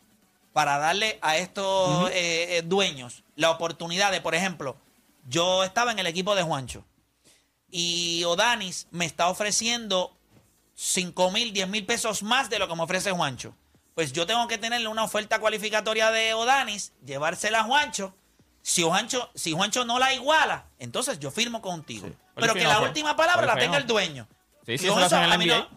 [0.59, 4.75] para darle a estos eh, eh, dueños la oportunidad de, por ejemplo,
[5.25, 6.83] yo estaba en el equipo de Juancho
[7.71, 10.17] y Odanis me está ofreciendo
[10.75, 13.55] 5 mil, 10 mil pesos más de lo que me ofrece Juancho.
[13.95, 18.13] Pues yo tengo que tenerle una oferta cualificatoria de Odanis, llevársela a Juancho.
[18.61, 22.09] Si Juancho, si Juancho no la iguala, entonces yo firmo contigo.
[22.35, 24.27] Pero que la última palabra la tenga el dueño.
[24.65, 25.69] Sí, sí, eso con lo hacen en la a mí NBA.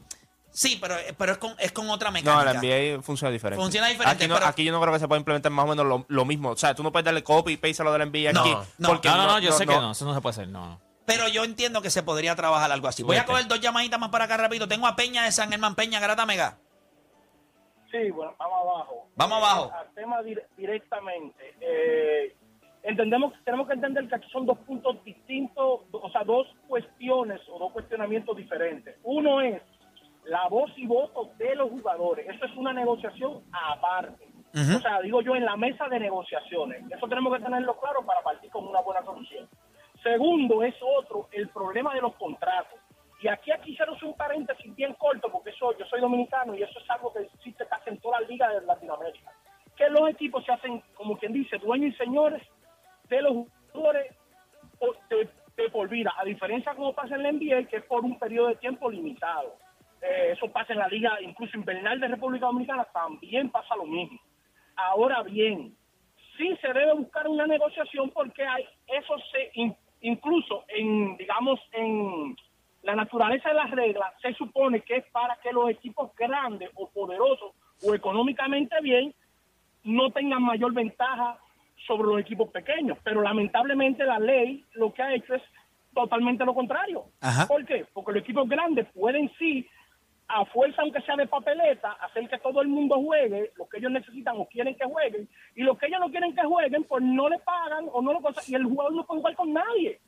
[0.55, 2.53] Sí, pero, pero es, con, es con otra No, mecánica.
[2.53, 3.61] la NBA funciona diferente.
[3.62, 5.69] Funciona diferente, Aquí, no- pero- aquí yo no creo que se pueda implementar más o
[5.69, 6.51] menos lo, lo mismo.
[6.51, 8.41] O sea, tú no puedes darle copy y paste a lo de la NBA No,
[8.43, 8.55] aquí.
[8.79, 8.88] no.
[8.91, 10.81] porque No, no, no, yo sé que no, eso no se puede hacer, no, no.
[11.07, 13.03] Pero yo entiendo que se podría trabajar algo así.
[13.03, 14.69] Voy a coger dos llamaditas más para acá rápido.
[14.69, 15.75] Tengo a Peña de San Germán.
[15.75, 16.59] Peña, Garata Mega.
[17.91, 19.09] Sí, bueno, vamos abajo.
[19.17, 19.73] Vamos Eh, abajo.
[19.75, 21.55] Al tema dir- directamente.
[21.61, 22.35] eh,
[22.83, 27.59] entendemos, tenemos que entender que aquí son dos puntos distintos, o sea, dos cuestiones o
[27.59, 28.97] dos cuestionamientos diferentes.
[29.03, 29.61] Uno es
[30.25, 32.29] la voz y voto de los jugadores.
[32.29, 34.29] Eso es una negociación aparte.
[34.55, 36.85] O sea, digo yo, en la mesa de negociaciones.
[36.91, 39.49] Eso tenemos que tenerlo claro para partir con una buena solución.
[40.03, 42.79] Segundo, es otro, el problema de los contratos.
[43.23, 46.63] Y aquí aquí quiero hacer un paréntesis bien corto, porque eso, yo soy dominicano y
[46.63, 49.33] eso es algo que existe casi en todas las ligas de Latinoamérica.
[49.77, 52.43] Que los equipos se hacen, como quien dice, dueños y señores
[53.09, 54.13] de los jugadores
[55.09, 56.13] de, de por vida.
[56.19, 59.57] A diferencia como pasa en la NBA, que es por un periodo de tiempo limitado.
[60.03, 64.19] Eh, eso pasa en la liga, incluso invernal de República Dominicana, también pasa lo mismo.
[64.77, 65.77] Ahora bien,
[66.37, 72.35] sí se debe buscar una negociación porque hay eso se in- incluso en digamos en
[72.83, 76.88] la naturaleza de las reglas se supone que es para que los equipos grandes o
[76.91, 77.53] poderosos
[77.87, 79.15] o económicamente bien
[79.85, 81.38] no tengan mayor ventaja
[81.87, 85.43] sobre los equipos pequeños, pero lamentablemente la ley lo que ha hecho es
[85.95, 87.05] totalmente lo contrario.
[87.21, 87.47] Ajá.
[87.47, 87.85] ¿Por qué?
[87.93, 89.69] Porque los equipos grandes pueden sí
[90.29, 93.93] a fuerza, aunque sea de papeleta, hacer que todo el mundo juegue lo que ellos
[93.93, 97.29] necesitan o quieren que jueguen, y los que ellos no quieren que jueguen, pues no
[97.29, 100.01] le pagan o no lo cosa, y el jugador no puede jugar con nadie.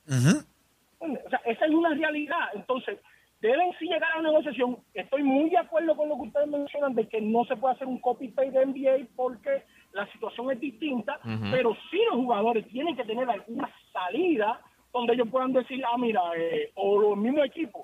[0.98, 2.48] O sea, esa es una realidad.
[2.54, 2.98] Entonces,
[3.40, 4.78] deben sí llegar a una negociación.
[4.94, 7.86] Estoy muy de acuerdo con lo que ustedes mencionan de que no se puede hacer
[7.86, 13.04] un copy-paste de NBA porque la situación es distinta, pero sí los jugadores tienen que
[13.04, 14.60] tener alguna salida
[14.92, 17.82] donde ellos puedan decir, ah, mira, eh, o los mismos equipos.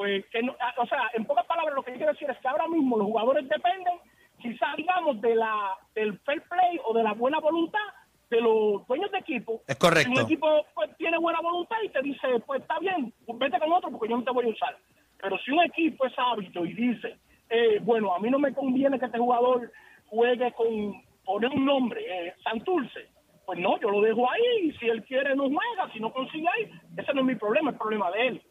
[0.00, 2.38] Pues que no, ah, o sea, en pocas palabras lo que yo quiero decir es
[2.38, 3.98] que ahora mismo los jugadores dependen,
[4.40, 7.86] quizás digamos, de la del fair play o de la buena voluntad
[8.30, 9.60] de los dueños de equipo.
[9.68, 10.10] Es correcto.
[10.10, 13.58] Si un equipo pues, tiene buena voluntad y te dice, pues está bien, pues, vete
[13.58, 14.74] con otro porque yo no te voy a usar.
[15.20, 17.18] Pero si un equipo es hábito y dice,
[17.50, 19.70] eh, bueno, a mí no me conviene que este jugador
[20.06, 20.94] juegue con,
[21.26, 23.06] poner un nombre, eh, Santurce,
[23.44, 26.48] pues no, yo lo dejo ahí y si él quiere no juega, si no consigue
[26.48, 28.42] ahí, ese no es mi problema, es problema de él.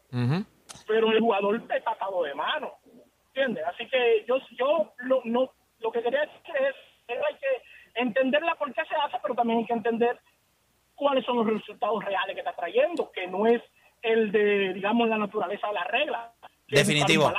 [0.90, 2.72] Pero el jugador está atado de mano,
[3.28, 3.64] ¿entiendes?
[3.72, 6.74] Así que yo, yo lo, no, lo que quería decir es
[7.06, 10.18] que hay que entenderla por qué se hace, pero también hay que entender
[10.96, 13.62] cuáles son los resultados reales que está trayendo, que no es
[14.02, 16.32] el de, digamos, la naturaleza de la regla.
[16.68, 17.32] Definitivo.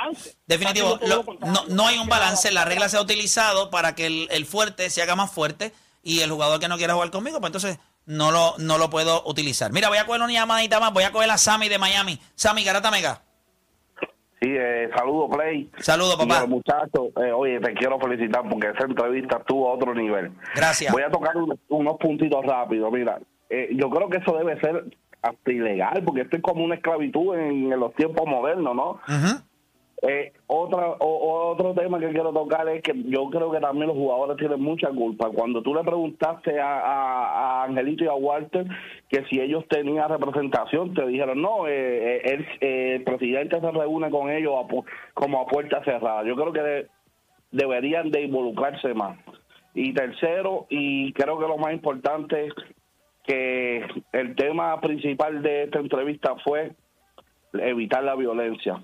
[0.46, 0.98] Definitivo.
[1.06, 2.52] Lo- no, no hay un balance.
[2.52, 6.20] La regla se ha utilizado para que el, el fuerte se haga más fuerte y
[6.20, 9.72] el jugador que no quiera jugar conmigo, pues entonces no lo, no lo puedo utilizar.
[9.72, 12.18] Mira, voy a coger una llamadita más, voy a coger a Sammy de Miami.
[12.34, 13.22] Sammy, Garata Mega.
[14.42, 15.70] Sí, eh, saludo, Play.
[15.78, 16.46] Saludos, Y papá.
[16.46, 20.32] muchachos, eh, oye, te quiero felicitar porque esa entrevista estuvo a otro nivel.
[20.56, 20.92] Gracias.
[20.92, 22.90] Voy a tocar un- unos puntitos rápidos.
[22.92, 24.84] Mira, eh, yo creo que eso debe ser
[25.22, 28.98] hasta ilegal porque esto es como una esclavitud en, en los tiempos modernos, ¿no?
[30.04, 34.36] Eh, otra, otro tema que quiero tocar es que yo creo que también los jugadores
[34.36, 35.30] tienen mucha culpa.
[35.30, 38.66] Cuando tú le preguntaste a, Angelito y a Walter
[39.08, 43.70] que si ellos tenían representación, te dijeron no, eh, eh, el, eh, el presidente se
[43.70, 44.66] reúne con ellos a
[45.14, 46.24] como a puerta cerrada.
[46.24, 46.86] Yo creo que de-
[47.52, 49.16] deberían de involucrarse más.
[49.72, 52.48] Y tercero, y creo que lo más importante,
[53.24, 56.72] que el tema principal de esta entrevista fue
[57.52, 58.82] evitar la violencia.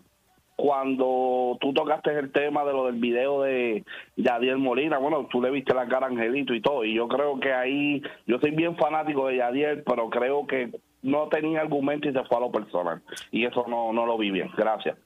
[0.59, 3.85] Cuando tú tocaste el tema de lo del video de
[4.17, 7.39] Yadiel Molina, bueno, tú le viste la cara a Angelito y todo, y yo creo
[7.39, 12.13] que ahí, yo soy bien fanático de Yadiel, pero creo que no tenía argumento y
[12.13, 13.01] se fue a lo personal.
[13.31, 14.51] Y eso no, no lo vi bien.
[14.57, 14.97] Gracias.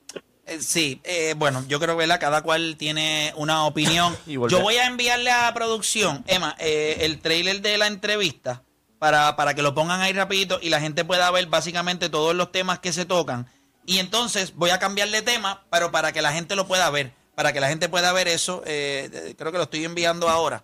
[0.47, 2.19] Eh, Sí, eh, bueno, yo creo que ¿verdad?
[2.19, 4.15] cada cual tiene una opinión.
[4.27, 8.63] Yo voy a enviarle a producción, Emma, eh, el trailer de la entrevista
[8.99, 12.53] para, para que lo pongan ahí rapidito y la gente pueda ver básicamente todos los
[12.53, 13.47] temas que se tocan.
[13.87, 17.13] Y entonces voy a cambiar de tema, pero para que la gente lo pueda ver,
[17.35, 20.63] para que la gente pueda ver eso, eh, eh, creo que lo estoy enviando ahora.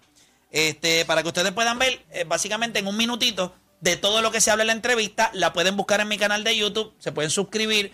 [0.51, 4.41] Este, para que ustedes puedan ver, eh, básicamente en un minutito, de todo lo que
[4.41, 7.31] se habla en la entrevista, la pueden buscar en mi canal de YouTube, se pueden
[7.31, 7.93] suscribir.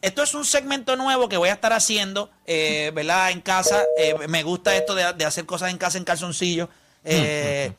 [0.00, 3.30] Esto es un segmento nuevo que voy a estar haciendo, eh, ¿verdad?
[3.30, 3.82] En casa.
[3.98, 6.68] Eh, me gusta esto de, de hacer cosas en casa en calzoncillo.
[7.04, 7.72] Eh,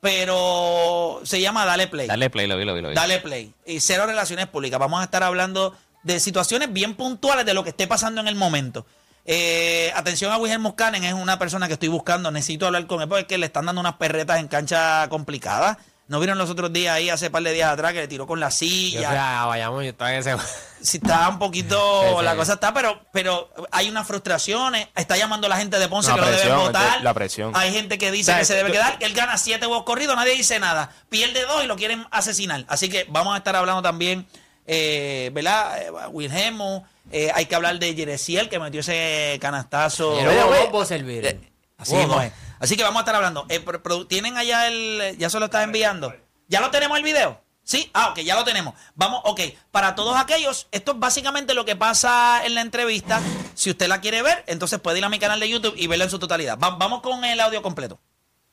[0.00, 2.06] pero se llama Dale Play.
[2.06, 2.94] Dale play, lo vi, lo vi, lo vi.
[2.94, 3.52] Dale play.
[3.66, 4.78] Y cero relaciones públicas.
[4.78, 8.36] Vamos a estar hablando de situaciones bien puntuales de lo que esté pasando en el
[8.36, 8.86] momento.
[9.26, 12.30] Eh, atención a Wilhelm Muscanen, es una persona que estoy buscando.
[12.30, 15.78] Necesito hablar con él porque le están dando unas perretas en cancha complicadas.
[16.06, 18.38] ¿No vieron los otros días ahí, hace par de días atrás, que le tiró con
[18.38, 19.08] la Yo silla?
[19.08, 20.36] fui a Bayamón y estaba en ese...
[20.82, 22.24] si está un poquito, Sí, sí.
[22.24, 24.88] la cosa está, pero, pero hay unas frustraciones.
[24.94, 27.02] Está llamando a la gente de Ponce La que lo deben presión, votar.
[27.02, 27.52] la presión.
[27.54, 28.98] Hay gente que dice O sea, que se debe tú- quedar.
[29.00, 30.90] Él gana siete huevos corridos, nadie dice nada.
[31.08, 32.66] Pierde dos y lo quieren asesinar.
[32.68, 34.26] Así que vamos a estar hablando también,
[34.66, 35.82] eh, ¿verdad?
[35.82, 36.86] Eh, Wilhelmo.
[37.12, 40.14] eh, hay que hablar de Yeresiel, que metió ese canastazo.
[40.18, 41.26] Pero servir.
[41.26, 42.76] eh, Así es.
[42.76, 43.44] Que vamos a estar hablando.
[43.48, 45.16] Eh, produ- ¿Tienen allá el.
[45.18, 46.14] Ya se lo está enviando?
[46.48, 47.40] ¿Ya lo tenemos el video?
[47.66, 48.74] Sí, ah, ok, ya lo tenemos.
[48.94, 49.40] Vamos, ok.
[49.70, 53.20] Para todos aquellos, esto es básicamente lo que pasa en la entrevista.
[53.54, 56.04] Si usted la quiere ver, entonces puede ir a mi canal de YouTube y verla
[56.04, 56.58] en su totalidad.
[56.58, 57.98] Va- vamos con el audio completo.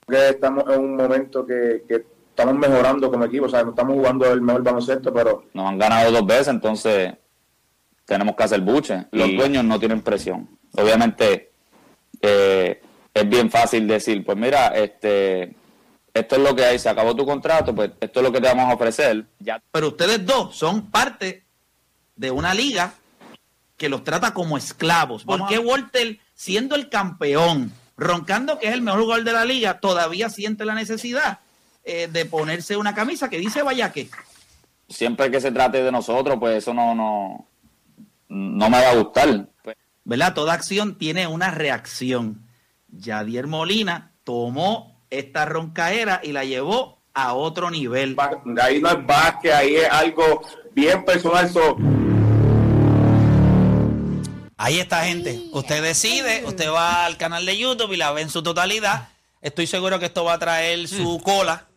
[0.10, 2.06] que estamos en un momento que, que
[2.42, 5.78] estamos mejorando como equipo, o sea, no estamos jugando el mejor baloncesto, pero Nos han
[5.78, 7.14] ganado dos veces, entonces
[8.06, 9.06] tenemos que hacer buche.
[9.12, 10.50] Los Y- dueños no tienen presión.
[10.76, 11.52] Obviamente
[12.22, 12.82] eh,
[13.14, 15.56] es bien fácil decir, pues mira, este,
[16.14, 18.48] esto es lo que hay, se acabó tu contrato, pues esto es lo que te
[18.48, 19.26] vamos a ofrecer.
[19.40, 21.44] Ya Pero ustedes dos son parte
[22.16, 22.94] de una liga
[23.78, 25.24] que los trata como esclavos.
[25.24, 29.80] ¿Por qué Walter, siendo el campeón, roncando que es el mejor jugador de la liga,
[29.80, 31.40] todavía siente la necesidad
[31.84, 34.10] eh, de ponerse una camisa que dice vaya que?
[34.90, 37.48] siempre que se trate de nosotros, pues eso no, no,
[38.28, 39.48] no me va a gustar.
[39.64, 40.34] Pues, ¿Verdad?
[40.34, 42.46] Toda acción tiene una reacción.
[42.90, 48.18] Yadier Molina tomó esta roncaera y la llevó a otro nivel.
[48.62, 50.42] ahí no es básquet, ahí es algo
[50.74, 51.50] bien personal.
[51.50, 51.78] so-
[54.58, 55.42] Ahí está, gente.
[55.54, 59.08] Usted decide, usted va al canal de YouTube y la ve en su totalidad.
[59.42, 61.68] Estoy seguro que esto va a traer su cola,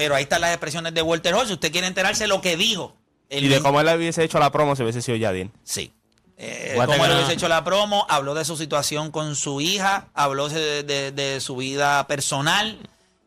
[0.00, 1.46] pero ahí están las expresiones de Walter Hall.
[1.46, 2.96] Si usted quiere enterarse de lo que dijo.
[3.28, 5.52] el Y de cómo él hubiese hecho la promo si hubiese sido Yadin.
[5.62, 5.92] Sí.
[6.38, 10.48] Eh, como él hubiese hecho la promo, habló de su situación con su hija, habló
[10.48, 12.78] de, de- de su vida personal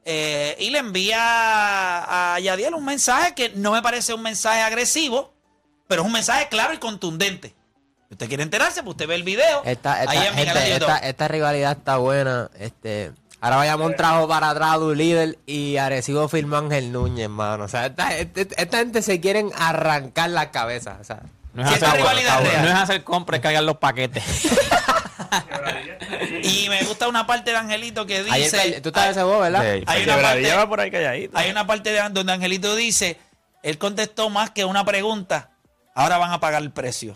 [0.04, 1.20] eh, y le envía
[2.36, 5.32] a Yadiel un mensaje que no me parece un mensaje agresivo,
[5.88, 7.50] pero es un mensaje claro y contundente.
[8.08, 9.62] Si usted quiere enterarse, pues usted ve el video.
[9.64, 12.50] Esta, esta, gente, esta, esta rivalidad está buena.
[12.58, 13.12] Este,
[13.44, 17.66] ahora Bayamón trajo para atrás a un líder y Arecibo firmó a Ángel Núñez, hermano.
[17.66, 20.98] O sea, esta, esta, esta gente se quieren arrancar la cabeza.
[21.02, 21.20] O sea,
[21.54, 24.24] No es, hacer, rivalidad no es hacer compras, es cargar los paquetes.
[26.44, 28.80] Y me gusta una parte de Angelito que dice...
[28.82, 29.62] tú estás ese vos, ¿verdad?
[29.62, 31.38] Sí, Hay hay una parte- va por ahí calladito.
[31.38, 33.18] Hay una parte de, donde Angelito dice,
[33.64, 35.52] él contestó más que una pregunta,
[35.96, 37.16] ahora van a pagar el precio.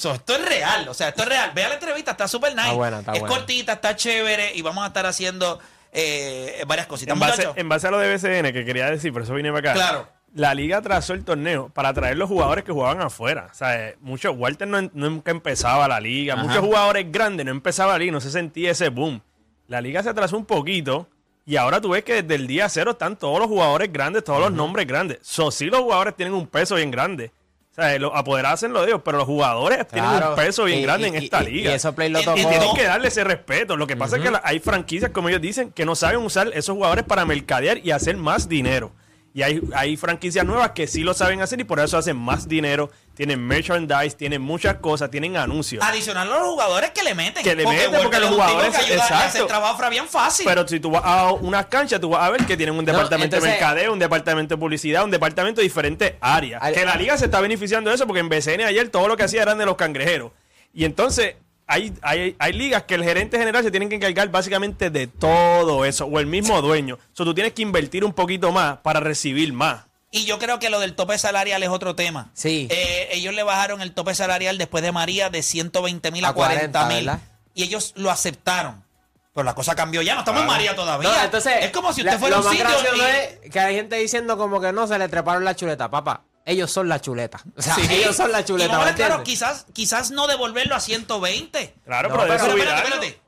[0.00, 1.52] So, esto es real, o sea, esto es real.
[1.54, 2.62] Vea la entrevista, está súper nice.
[2.68, 3.36] Está buena, está es buena.
[3.36, 5.58] cortita, está chévere y vamos a estar haciendo
[5.92, 7.12] eh, varias cositas.
[7.12, 9.52] En base, Muchachos, en base a lo de BCN que quería decir, por eso vine
[9.52, 9.74] para acá.
[9.74, 10.08] Claro.
[10.34, 13.48] La liga trazó el torneo para traer los jugadores que jugaban afuera.
[13.50, 16.32] O sea, eh, muchos, Walter no, nunca empezaba la liga.
[16.32, 16.44] Ajá.
[16.44, 19.20] Muchos jugadores grandes no empezaban la liga, no se sentía ese boom.
[19.66, 21.08] La liga se atrasó un poquito
[21.44, 24.40] Y ahora tú ves que desde el día cero están todos los jugadores grandes, todos
[24.40, 25.18] los nombres grandes.
[25.22, 27.32] So, sí, los jugadores tienen un peso bien grande.
[27.70, 30.80] O sea, los apoderados hacen lo de ellos, pero los jugadores tienen un peso bien
[30.80, 31.74] Y- grande y- en esta y- y liga.
[31.74, 32.36] eso Play lo tocó.
[32.38, 33.76] y tienen que darle ese respeto.
[33.76, 36.48] Lo que pasa es que la- hay franquicias, como ellos dicen, que no saben usar
[36.52, 38.92] esos jugadores para mercadear y hacer más dinero.
[39.32, 42.48] Y hay, hay franquicias nuevas que sí lo saben hacer y por eso hacen más
[42.48, 42.90] dinero.
[43.20, 45.84] Tienen merchandise, tienen muchas cosas, tienen anuncios.
[45.84, 47.44] Adicional a los jugadores que le meten.
[47.44, 49.26] Que le meten, porque los jugadores- que ayuda a exacto.
[49.28, 50.46] hacer trabajo fra bien fácil.
[50.48, 53.36] Pero si tú vas a unas canchas, tú vas a ver que tienen un departamento
[53.36, 56.62] entonces- de mercadeo, un departamento de publicidad, un departamento de diferentes áreas.
[56.62, 59.18] Al- que la liga se está beneficiando de eso porque en BCN ayer todo lo
[59.18, 60.32] que hacía eran de los cangrejeros.
[60.72, 61.34] Y entonces
[61.66, 65.84] hay, hay, hay ligas que el gerente general se tiene que encargar básicamente de todo
[65.84, 66.94] eso, o el mismo dueño.
[66.94, 69.89] O sea, tú tienes que invertir un poquito más para recibir más.
[70.12, 72.30] Y yo creo que lo del tope salarial es otro tema.
[72.34, 72.66] Sí.
[72.70, 76.32] Eh, ellos le bajaron el tope salarial después de María de 120 mil a, A
[76.34, 77.20] 40 40, mil.
[77.54, 78.84] Y ellos lo aceptaron.
[79.32, 81.08] Pero la cosa cambió ya, no estamos en María todavía.
[81.08, 83.00] No, entonces, es como si usted la- fuera a lo un más sitio y-
[83.44, 86.24] es que hay gente diciendo como que no se le treparon la chuleta, papá.
[86.44, 87.40] Ellos son la chuleta.
[87.56, 87.82] O sea, Sí.
[87.88, 88.72] ellos son la Y chuleta.
[88.72, 89.40] vamos a ¿me ver, claro, entiendes?
[89.48, 91.74] quizás, quizás no devolverlo a 120.
[91.84, 93.20] Claro, No, pero pero espérate, espérate.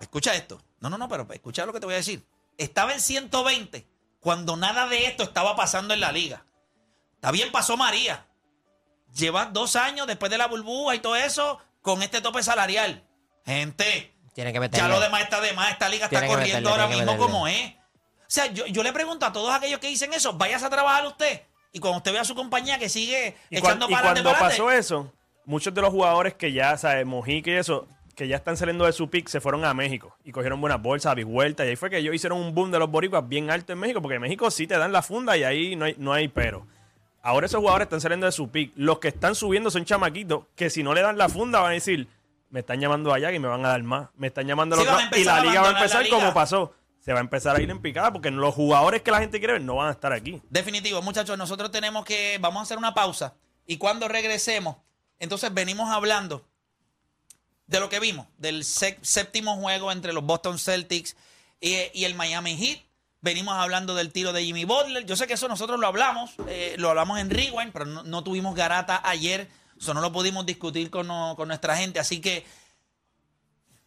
[0.00, 0.60] Escucha esto.
[0.80, 2.22] No, no, no, pero escucha lo que te voy a decir.
[2.58, 3.86] Estaba en 120
[4.26, 6.44] cuando nada de esto estaba pasando en la liga.
[7.14, 8.26] Está bien, pasó María.
[9.14, 13.04] Lleva dos años después de la burbuja y todo eso con este tope salarial.
[13.44, 14.88] Gente, Tiene que meterle.
[14.88, 15.70] ya lo demás está de más.
[15.70, 17.74] Esta liga está Tiene corriendo meterle, ahora mismo como es.
[17.74, 21.06] O sea, yo, yo le pregunto a todos aquellos que dicen eso, váyase a trabajar
[21.06, 21.42] usted.
[21.70, 24.48] Y cuando usted vea a su compañía que sigue Y, echando y para adelante, cuando
[24.48, 25.12] pasó eso,
[25.44, 27.06] muchos de los jugadores que ya, ¿sabes?
[27.06, 27.86] Mojica y eso,
[28.16, 31.14] que ya están saliendo de su pick, se fueron a México y cogieron buenas bolsas,
[31.14, 31.66] Big Vuelta.
[31.66, 34.00] Y ahí fue que ellos hicieron un boom de los boricuas bien alto en México,
[34.00, 36.66] porque en México sí te dan la funda y ahí no hay, no hay pero.
[37.22, 38.72] Ahora esos jugadores están saliendo de su pick.
[38.74, 41.74] Los que están subiendo son chamaquitos que si no le dan la funda van a
[41.74, 42.08] decir,
[42.48, 44.08] me están llamando allá y me van a dar más.
[44.16, 46.72] Me están llamando Sí, lado", y la liga va a empezar como pasó.
[47.00, 49.54] Se va a empezar a ir en picada porque los jugadores que la gente quiere
[49.54, 50.40] ver no van a estar aquí.
[50.48, 53.34] Definitivo, muchachos, nosotros tenemos que, vamos a hacer una pausa
[53.66, 54.76] y cuando regresemos,
[55.18, 56.46] entonces venimos hablando
[57.66, 61.16] de lo que vimos, del sé- séptimo juego entre los Boston Celtics
[61.60, 62.80] y, el Miami Heat.
[63.20, 65.04] Venimos hablando del tiro de Jimmy Butler.
[65.04, 68.54] Yo sé que eso nosotros lo hablamos, eh, lo hablamos en Rewind, pero no, tuvimos
[68.54, 72.44] garata ayer, eso no lo pudimos discutir con, con nuestra gente, así que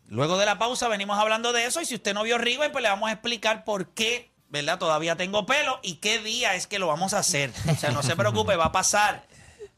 [0.08, 2.82] Luego de la pausa venimos hablando de eso y si usted no vio Rewind, pues
[2.82, 4.80] le vamos a explicar por qué, ¿verdad?
[4.80, 7.52] Todavía tengo pelo y qué día es que lo vamos a hacer.
[7.72, 9.28] O sea, no se preocupe, va a pasar.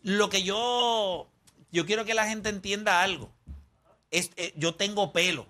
[0.04, 1.28] Lo que yo,
[1.72, 3.30] yo quiero que la gente entienda algo.
[4.12, 5.47] Es, eh, yo tengo pelo,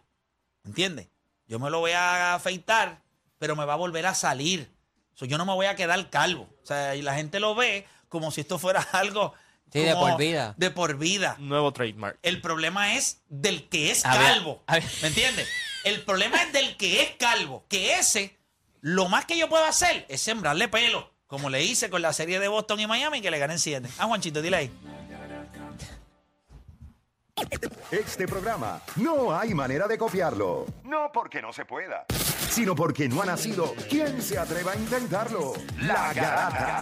[0.63, 1.07] ¿entiendes?
[1.47, 3.01] Yo me lo voy a afeitar,
[3.37, 4.71] pero me va a volver a salir.
[5.15, 6.47] So, yo no me voy a quedar calvo.
[6.63, 9.33] O sea, y la gente lo ve como si esto fuera algo...
[9.71, 10.53] Sí, de por vida.
[10.57, 11.37] De por vida.
[11.39, 12.19] Nuevo trademark.
[12.23, 14.63] El problema es del que es calvo.
[15.01, 15.47] ¿Me entiendes?
[15.85, 17.65] El problema es del que es calvo.
[17.69, 18.37] Que ese,
[18.81, 21.13] lo más que yo puedo hacer es sembrarle pelo.
[21.25, 23.87] Como le hice con la serie de Boston y Miami, que le ganen 7.
[23.97, 24.71] Ah, Juanchito, dile ahí.
[27.91, 30.65] Este programa no hay manera de copiarlo.
[30.83, 32.05] No porque no se pueda,
[32.49, 35.53] sino porque no ha nacido quien se atreva a intentarlo.
[35.79, 36.79] La Garata